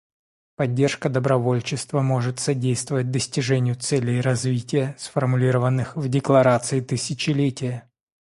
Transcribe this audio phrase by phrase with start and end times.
[0.55, 7.87] Поддержка добровольчества может содействовать достижению целей развития, сформулированных в Декларации тысячелетия.